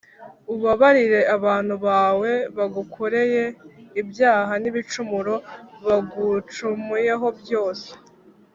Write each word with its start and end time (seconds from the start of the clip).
ubabarire 0.53 1.21
abantu 1.35 1.75
bawe 1.87 2.31
bagukoreye 2.57 3.43
ibyaha 4.01 4.53
n’ibicumuro 4.61 5.35
bagucumuyeho 5.85 7.27
byose 7.41 7.89